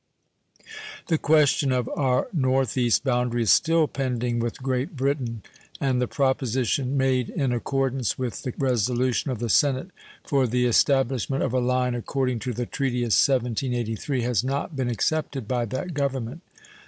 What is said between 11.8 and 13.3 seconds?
according to the treaty of